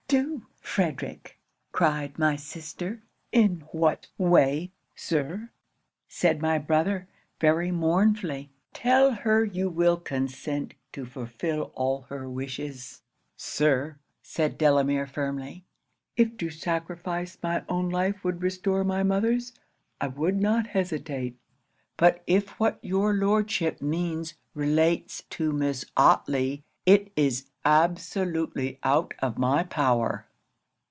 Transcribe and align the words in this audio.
'"Do, 0.11 0.45
Frederic," 0.59 1.39
cried 1.71 2.19
my 2.19 2.35
sister. 2.35 3.01
'"In 3.31 3.61
what 3.71 4.07
way, 4.17 4.73
Sir?" 4.93 5.51
said 6.09 6.41
my 6.41 6.57
brother, 6.57 7.07
very 7.39 7.71
mournfully. 7.71 8.51
'"Tell 8.73 9.11
her 9.13 9.45
you 9.45 9.69
will 9.69 9.95
consent 9.95 10.73
to 10.91 11.05
fulfil 11.05 11.71
all 11.75 12.01
her 12.09 12.29
wishes." 12.29 13.03
'"Sir," 13.37 13.99
said 14.21 14.57
Delamere 14.57 15.07
firmly, 15.07 15.63
"if 16.17 16.35
to 16.39 16.49
sacrifice 16.49 17.37
my 17.41 17.63
own 17.69 17.87
life 17.87 18.21
would 18.25 18.43
restore 18.43 18.83
my 18.83 19.03
mother's, 19.03 19.53
I 20.01 20.07
would 20.09 20.35
not 20.41 20.67
hesitate; 20.67 21.37
but 21.95 22.21
if 22.27 22.59
what 22.59 22.79
your 22.81 23.13
Lordship 23.13 23.81
means 23.81 24.33
relates 24.55 25.23
to 25.29 25.53
Miss 25.53 25.85
Otley, 25.95 26.65
it 26.85 27.13
is 27.15 27.45
absolutely 27.63 28.79
out 28.83 29.13
of 29.19 29.37
my 29.37 29.61
power." 29.61 30.25